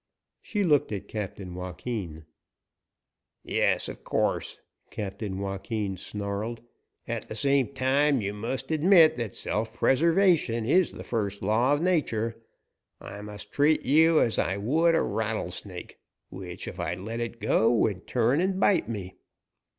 [0.41, 2.25] She looked at Captain Joaquin.
[3.43, 4.57] "Yes, of course,"
[4.89, 6.61] Captain Joaquin snarled.
[7.07, 11.81] "At the same time, you must admit that self preservation is the first law of
[11.83, 12.41] nature.
[12.99, 17.69] I must treat you as I would a rattlesnake, which, if I let it go,
[17.71, 19.13] would turn and bite me."